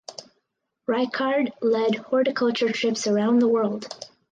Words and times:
Reichard 0.89 1.51
led 1.61 1.93
horticulture 1.93 2.71
trips 2.71 3.05
around 3.05 3.37
the 3.37 3.47
world. 3.47 3.87